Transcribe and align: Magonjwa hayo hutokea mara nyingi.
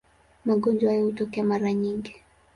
Magonjwa 0.45 0.89
hayo 0.91 1.05
hutokea 1.05 1.43
mara 1.43 1.73
nyingi. 1.73 2.15